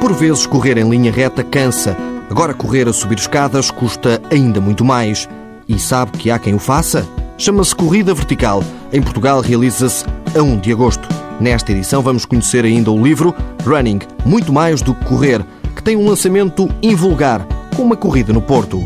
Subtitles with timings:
[0.00, 1.94] Por vezes, correr em linha reta cansa.
[2.30, 5.28] Agora, correr a subir escadas custa ainda muito mais.
[5.68, 7.06] E sabe que há quem o faça?
[7.36, 8.64] Chama-se Corrida Vertical.
[8.92, 11.06] Em Portugal, realiza-se a 1 de agosto.
[11.38, 13.34] Nesta edição, vamos conhecer ainda o livro
[13.64, 15.44] Running Muito Mais do que Correr,
[15.76, 17.46] que tem um lançamento invulgar,
[17.76, 18.78] com uma corrida no Porto.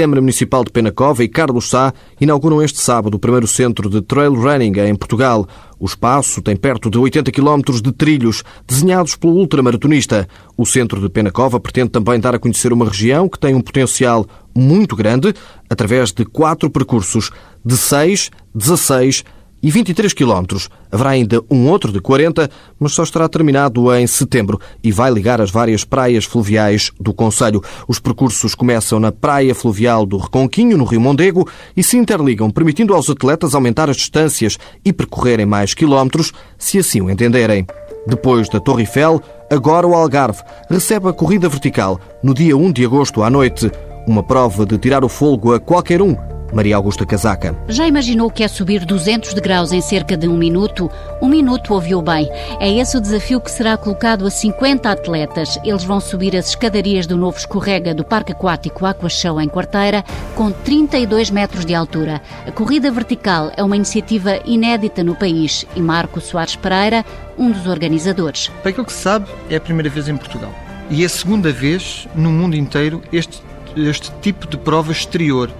[0.00, 4.32] Câmara Municipal de Penacova e Carlos Sá inauguram este sábado o primeiro centro de trail
[4.32, 5.46] running em Portugal.
[5.78, 10.26] O espaço tem perto de 80 km de trilhos, desenhados pelo ultramaratonista.
[10.56, 14.26] O centro de Penacova pretende também dar a conhecer uma região que tem um potencial
[14.56, 15.34] muito grande,
[15.68, 17.30] através de quatro percursos
[17.62, 19.22] de 6, 16
[19.62, 20.56] e 23 km.
[20.90, 25.40] Haverá ainda um outro de 40, mas só estará terminado em setembro e vai ligar
[25.40, 27.62] as várias praias fluviais do Conselho.
[27.86, 32.94] Os percursos começam na Praia Fluvial do Reconquinho, no Rio Mondego, e se interligam, permitindo
[32.94, 37.66] aos atletas aumentar as distâncias e percorrerem mais quilómetros, se assim o entenderem.
[38.06, 42.84] Depois da Torre Eiffel, agora o Algarve recebe a corrida vertical no dia 1 de
[42.84, 43.70] agosto à noite.
[44.06, 46.39] Uma prova de tirar o folgo a qualquer um.
[46.52, 47.56] Maria Augusta Casaca.
[47.68, 50.90] Já imaginou o que é subir 200 degraus em cerca de um minuto?
[51.20, 52.28] Um minuto ouviu bem.
[52.58, 55.58] É esse o desafio que será colocado a 50 atletas.
[55.64, 60.50] Eles vão subir as escadarias do novo escorrega do Parque Aquático Aquashow em Quarteira, com
[60.50, 62.20] 32 metros de altura.
[62.46, 67.04] A corrida vertical é uma iniciativa inédita no país e Marco Soares Pereira,
[67.38, 68.48] um dos organizadores.
[68.62, 70.52] Para aquilo que se sabe, é a primeira vez em Portugal.
[70.90, 73.40] E é a segunda vez no mundo inteiro este,
[73.76, 75.50] este tipo de prova exterior.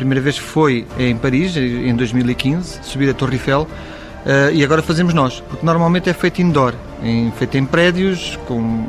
[0.00, 3.68] Primeira vez foi em Paris, em 2015, subir a Torre Eiffel,
[4.24, 8.82] eh, e agora fazemos nós, porque normalmente é feito indoor, em, feito em prédios, com,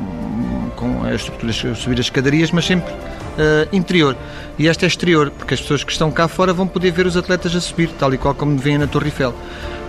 [0.74, 2.94] com as estruturas, subir as escadarias, mas sempre
[3.36, 4.16] eh, interior.
[4.58, 7.14] E esta é exterior, porque as pessoas que estão cá fora vão poder ver os
[7.14, 9.34] atletas a subir, tal e qual como vêem na Torre Eiffel.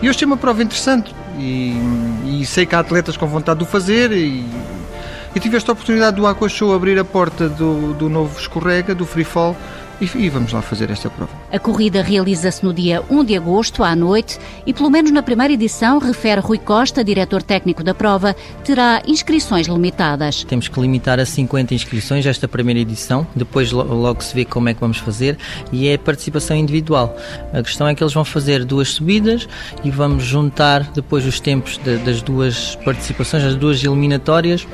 [0.01, 1.73] E hoje tem uma prova interessante, e,
[2.25, 4.45] e sei que há atletas com vontade de o fazer, e,
[5.33, 9.05] e tive esta oportunidade do Aqua Show abrir a porta do, do novo escorrega, do
[9.05, 9.55] Free Fall,
[10.03, 11.31] e, e vamos lá fazer esta prova.
[11.51, 15.53] A corrida realiza-se no dia 1 de agosto, à noite, e pelo menos na primeira
[15.53, 20.43] edição, refere Rui Costa, diretor técnico da prova, terá inscrições limitadas.
[20.43, 24.69] Temos que limitar a 50 inscrições esta primeira edição, depois lo- logo se vê como
[24.69, 25.37] é que vamos fazer
[25.71, 27.15] e é participação individual.
[27.53, 29.47] A questão é que eles vão fazer duas subidas
[29.83, 34.67] e vamos juntar depois os tempos de- das duas participações, as duas eliminatórias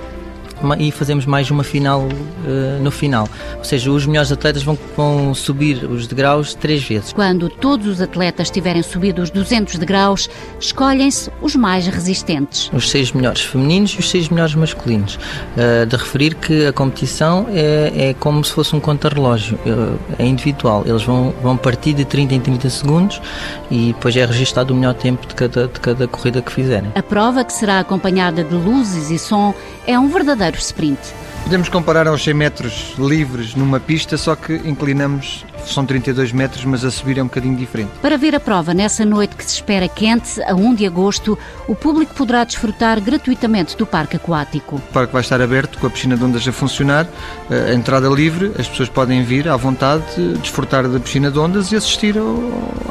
[0.79, 2.07] e fazemos mais uma final
[2.45, 3.27] eh, no final.
[3.57, 7.13] Ou seja, os melhores atletas vão, vão subir os degraus três vezes.
[7.13, 12.69] Quando todos os atletas tiverem subido os 200 degraus, escolhem-se os mais resistentes.
[12.73, 15.15] os seis melhores femininos e os seis melhores masculinos.
[15.15, 20.25] Uh, de referir que a competição é, é como se fosse um contra-relógio, uh, é
[20.25, 20.83] individual.
[20.85, 23.21] Eles vão, vão partir de 30 em 30 segundos
[23.69, 26.91] e depois é registado o melhor tempo de cada, de cada corrida que fizerem.
[26.95, 29.53] A prova, que será acompanhada de luzes e som,
[29.85, 30.99] é um verdadeiro sprint.
[31.43, 36.83] Podemos comparar aos 100 metros livres numa pista, só que inclinamos, são 32 metros, mas
[36.85, 37.91] a subir é um bocadinho diferente.
[38.01, 41.37] Para ver a prova nessa noite que se espera quente, a 1 de agosto,
[41.67, 44.75] o público poderá desfrutar gratuitamente do parque aquático.
[44.77, 47.07] O parque vai estar aberto com a piscina de ondas a funcionar,
[47.49, 50.03] eh, a entrada livre, as pessoas podem vir à vontade,
[50.41, 52.39] desfrutar da piscina de ondas e assistir ao-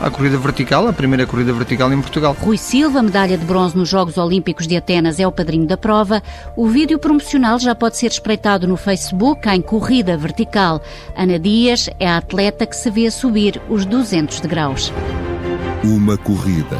[0.00, 2.36] à corrida vertical, a primeira corrida vertical em Portugal.
[2.40, 6.22] Rui Silva, medalha de bronze nos Jogos Olímpicos de Atenas, é o padrinho da prova.
[6.56, 10.80] O vídeo promocional já pode ser espreitado no Facebook em Corrida Vertical.
[11.16, 14.92] Ana Dias é a atleta que se vê a subir os 200 degraus.
[15.84, 16.78] Uma corrida.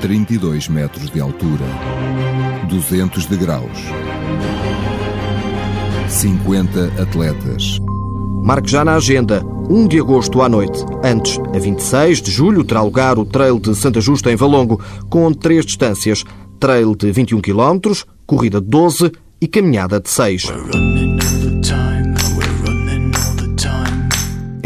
[0.00, 1.64] 32 metros de altura.
[2.68, 3.78] 200 degraus.
[6.08, 7.78] 50 atletas.
[8.42, 10.78] Marque já na agenda, 1 de agosto à noite.
[11.02, 15.32] Antes, a 26 de julho, terá lugar o Trail de Santa Justa em Valongo, com
[15.32, 16.22] três distâncias:
[16.60, 17.92] Trail de 21 km,
[18.24, 19.10] corrida de 12
[19.40, 20.44] e caminhada de 6.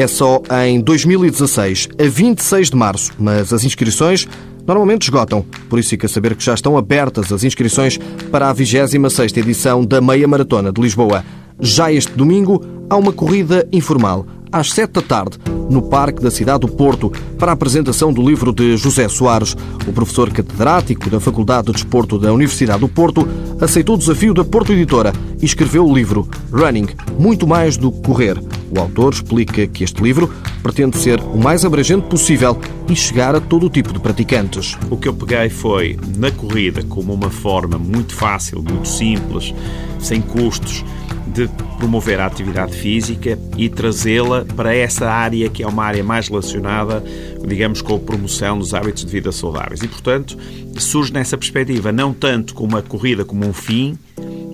[0.01, 4.27] É só em 2016, a 26 de março, mas as inscrições
[4.67, 5.45] normalmente esgotam.
[5.69, 7.99] Por isso fica a saber que já estão abertas as inscrições
[8.31, 11.23] para a 26ª edição da Meia Maratona de Lisboa.
[11.61, 15.39] Já este domingo há uma corrida informal, às 7 da tarde,
[15.69, 19.57] no Parque da Cidade do Porto, para a apresentação do livro de José Soares.
[19.87, 23.29] O professor catedrático da Faculdade de Desporto da Universidade do Porto
[23.61, 26.89] aceitou o desafio da Porto Editora e escreveu o livro Running,
[27.19, 28.43] muito mais do que correr.
[28.71, 30.33] O autor explica que este livro
[30.63, 32.59] pretende ser o mais abrangente possível
[32.89, 34.77] e chegar a todo o tipo de praticantes.
[34.91, 39.55] O que eu peguei foi na corrida como uma forma muito fácil, muito simples,
[39.99, 40.85] sem custos,
[41.31, 41.49] de
[41.79, 47.03] promover a atividade física e trazê-la para essa área que é uma área mais relacionada,
[47.47, 49.83] digamos, com a promoção dos hábitos de vida saudáveis.
[49.83, 50.37] E, portanto,
[50.79, 53.99] surge nessa perspectiva, não tanto como a corrida como um fim,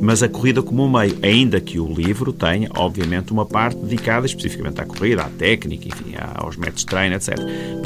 [0.01, 4.81] mas a corrida como meio, ainda que o livro tenha, obviamente, uma parte dedicada especificamente
[4.81, 7.35] à corrida, à técnica, enfim, aos métodos de treino, etc.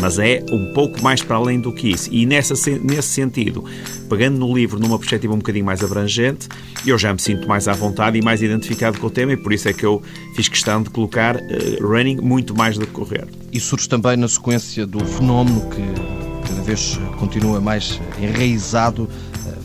[0.00, 2.12] Mas é um pouco mais para além do que isso.
[2.12, 3.64] E nessa, nesse sentido,
[4.08, 6.48] pegando no livro numa perspectiva um bocadinho mais abrangente,
[6.86, 9.52] eu já me sinto mais à vontade e mais identificado com o tema e por
[9.52, 10.02] isso é que eu
[10.34, 11.40] fiz questão de colocar uh,
[11.80, 13.26] running muito mais do que correr.
[13.52, 19.08] E surge também na sequência do fenómeno que cada vez continua mais enraizado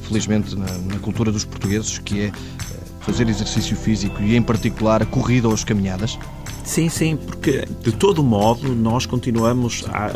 [0.07, 2.31] felizmente, na, na cultura dos portugueses, que é eh,
[3.02, 6.18] fazer exercício físico e, em particular, a corrida ou as caminhadas?
[6.63, 10.10] Sim, sim, porque de todo modo nós continuamos a.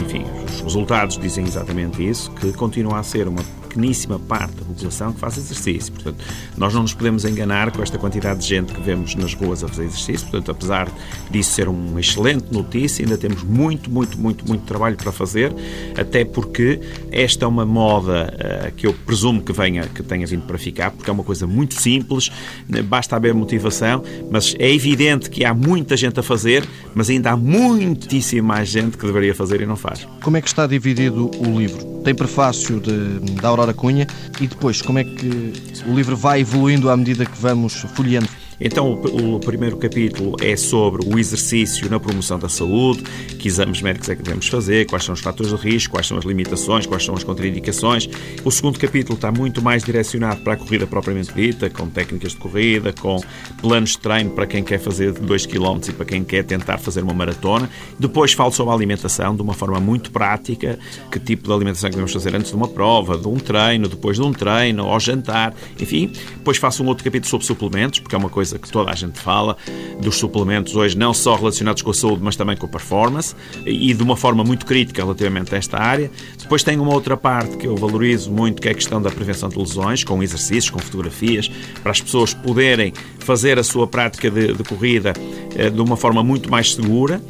[0.00, 3.42] Enfim, os resultados dizem exatamente isso, que continua a ser uma
[3.72, 5.92] pequeníssima parte da população que faz exercício.
[5.92, 6.22] Portanto,
[6.56, 9.68] nós não nos podemos enganar com esta quantidade de gente que vemos nas ruas a
[9.68, 10.28] fazer exercício.
[10.28, 10.92] Portanto, apesar
[11.30, 15.54] disso ser uma excelente notícia, ainda temos muito, muito, muito, muito trabalho para fazer,
[15.96, 16.80] até porque
[17.10, 20.90] esta é uma moda uh, que eu presumo que venha, que tenha vindo para ficar,
[20.90, 22.30] porque é uma coisa muito simples,
[22.68, 27.30] né, basta haver motivação, mas é evidente que há muita gente a fazer, mas ainda
[27.30, 30.06] há muitíssima mais gente que deveria fazer e não faz.
[30.22, 32.02] Como é que está dividido o livro?
[32.04, 34.06] Tem prefácio de, da Aurora Cunha
[34.40, 35.52] e depois como é que
[35.86, 38.41] o livro vai evoluindo à medida que vamos folheando?
[38.64, 43.02] Então, o, o, primeiro capítulo é sobre o exercício na promoção da saúde,
[43.36, 46.16] que exames médicos é que devemos fazer, quais são os fatores de risco, quais são
[46.16, 48.08] as limitações, quais são as contraindicações.
[48.44, 52.38] O segundo capítulo está muito mais direcionado para a corrida propriamente dita, com técnicas de
[52.38, 53.20] corrida, com
[53.60, 57.02] planos de treino para quem quer fazer 2 km e para quem quer tentar fazer
[57.02, 57.68] uma maratona.
[57.98, 60.78] Depois falo sobre a alimentação de uma forma muito prática,
[61.10, 64.18] que tipo de alimentação que devemos fazer antes de uma prova, de um treino, depois
[64.18, 66.12] de um treino, ao jantar, enfim.
[66.36, 68.94] Depois faço um outro capítulo sobre suplementos, porque é uma coisa coisa que toda a
[68.94, 69.56] gente fala,
[70.00, 73.34] dos suplementos hoje, não só relacionados com a saúde, mas também com a performance,
[73.64, 76.10] e de uma forma muito crítica relativamente a esta área.
[76.38, 79.48] Depois tem uma outra parte que eu valorizo muito, que é a questão da prevenção
[79.48, 81.50] de lesões, com exercícios, com fotografias,
[81.82, 85.12] para as pessoas poderem fazer a sua prática de, de corrida
[85.56, 87.20] eh, de uma forma muito mais segura.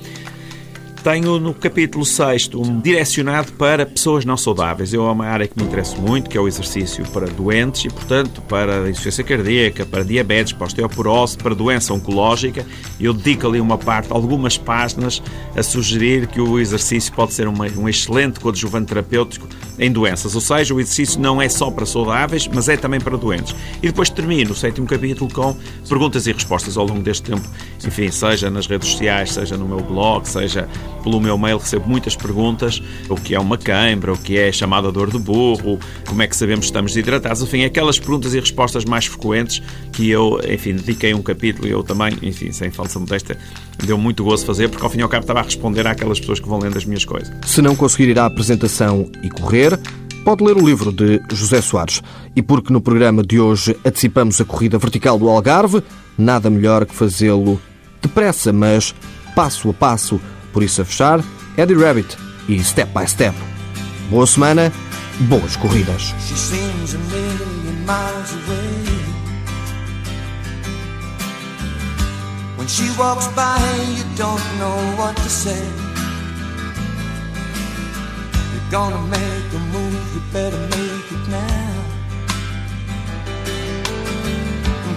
[1.02, 4.94] Tenho no capítulo 6 um direcionado para pessoas não saudáveis.
[4.94, 7.88] Eu é uma área que me interessa muito, que é o exercício para doentes e,
[7.88, 12.64] portanto, para insuficiência cardíaca, para diabetes, para osteoporose, para doença oncológica.
[13.00, 15.20] Eu dedico ali uma parte, algumas páginas,
[15.56, 19.48] a sugerir que o exercício pode ser uma, um excelente coadjuvante terapêutico
[19.82, 20.34] em doenças.
[20.34, 23.54] Ou seja, o exercício não é só para saudáveis, mas é também para doentes.
[23.82, 25.56] E depois termino o sétimo capítulo com
[25.88, 27.46] perguntas e respostas ao longo deste tempo.
[27.84, 30.68] Enfim, seja nas redes sociais, seja no meu blog, seja
[31.02, 34.90] pelo meu mail recebo muitas perguntas: o que é uma cãibra, o que é chamada
[34.92, 38.84] dor de burro, como é que sabemos que estamos desidratados, enfim, aquelas perguntas e respostas
[38.84, 39.62] mais frequentes
[39.92, 43.36] que eu, enfim, dediquei um capítulo e eu também, enfim, sem falsa modéstia,
[43.84, 46.40] deu muito gozo fazer, porque ao fim e ao cabo estava a responder àquelas pessoas
[46.40, 47.32] que vão lendo as minhas coisas.
[47.46, 49.71] Se não conseguir ir à apresentação e correr,
[50.24, 52.02] pode ler o livro de José Soares.
[52.34, 55.82] E porque no programa de hoje antecipamos a corrida vertical do Algarve,
[56.16, 57.60] nada melhor que fazê-lo
[58.00, 58.94] depressa, mas
[59.34, 60.20] passo a passo
[60.52, 61.24] por isso, a fechar,
[61.56, 62.16] Eddie Rabbit
[62.48, 63.34] e Step by Step.
[64.10, 64.72] Boa semana,
[65.20, 66.14] boas corridas.
[72.58, 73.58] When she walks by,
[73.96, 75.81] you don't know what to say.
[78.72, 81.74] Gonna make a move, you better make it now.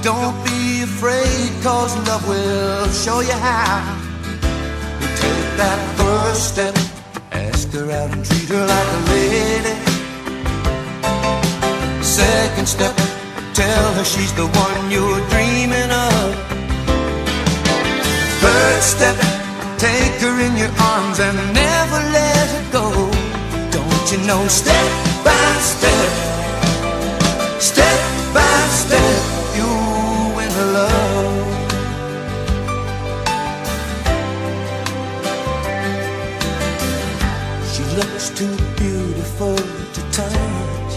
[0.01, 3.99] Don't be afraid, cause love will show you how.
[5.17, 6.73] take that first step.
[7.33, 9.75] Ask her out and treat her like a lady.
[12.01, 12.95] Second step,
[13.53, 16.27] tell her she's the one you're dreaming of.
[18.39, 19.17] Third step,
[19.77, 21.64] take her in your arms and
[24.15, 24.91] you know, step
[25.25, 26.11] by step,
[27.59, 27.99] step
[28.33, 29.15] by step,
[29.57, 29.69] you
[30.55, 31.35] her love.
[37.71, 39.57] She looks too beautiful
[39.95, 40.93] to touch.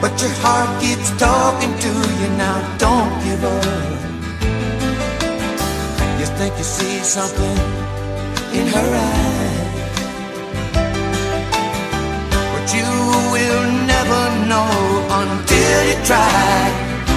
[0.00, 3.64] But your heart keeps talking to you now, don't give up.
[6.20, 7.58] You think you see something
[8.52, 9.49] in her eyes.
[14.10, 16.70] Never know until you try.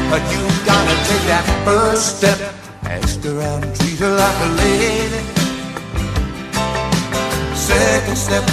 [0.10, 2.40] But you gotta take that first step.
[2.84, 5.22] Ask her out and treat her like a lady.
[7.56, 8.46] Second step,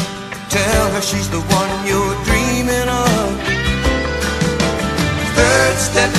[0.48, 3.28] tell her she's the one you're dreaming of.
[5.36, 6.12] Third step,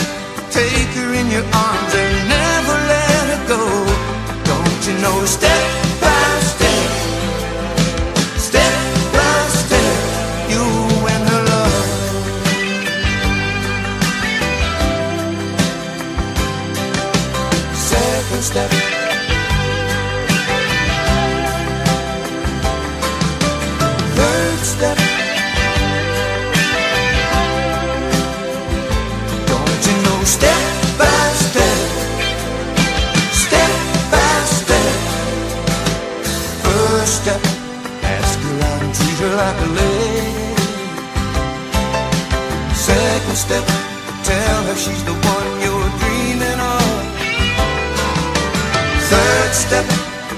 [42.74, 43.65] Second step,
[44.24, 46.84] tell her she's the one you're dreaming of.
[49.10, 49.86] Third step,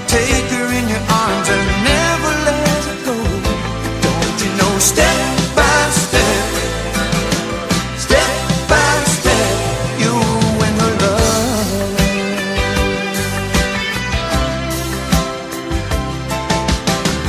[0.06, 3.16] take her in your arms and never let her go.
[4.04, 4.78] Don't you know?
[4.78, 6.46] Step by step,
[7.98, 8.34] step
[8.68, 9.56] by step,
[10.02, 10.14] you
[10.66, 11.68] and her love.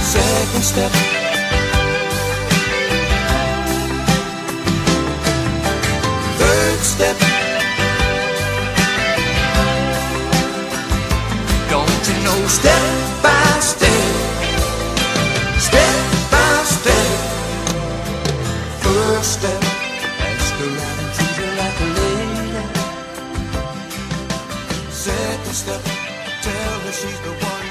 [0.01, 1.14] Second step.
[19.25, 22.51] Step, ask her out and treat her like a lady.
[24.91, 25.82] Second step,
[26.44, 27.65] tell her she's the one.